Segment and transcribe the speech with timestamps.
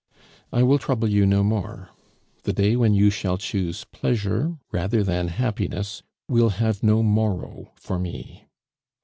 [0.51, 1.89] "I will trouble you no more:
[2.41, 7.99] the day when you shall choose pleasure rather than happiness will have no morrow for
[7.99, 8.47] me.